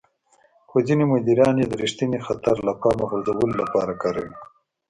[0.69, 4.35] خو ځينې مديران يې د رېښتيني خطر له پامه غورځولو لپاره کاروي.